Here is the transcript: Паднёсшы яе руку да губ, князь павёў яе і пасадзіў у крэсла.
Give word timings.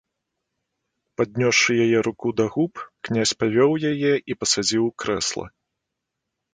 Паднёсшы 1.19 1.71
яе 1.85 1.99
руку 2.07 2.27
да 2.41 2.45
губ, 2.55 2.73
князь 3.05 3.37
павёў 3.45 3.71
яе 3.93 4.13
і 4.33 4.41
пасадзіў 4.41 4.81
у 4.91 4.93
крэсла. 5.05 5.45